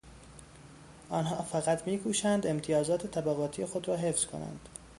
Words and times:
آنها 1.09 1.43
فقط 1.43 1.87
میکوشند 1.87 2.47
امتیازات 2.47 3.07
طبقاتی 3.07 3.65
خود 3.65 3.87
را 3.87 3.95
حفظ 3.95 4.25
کنند. 4.25 4.69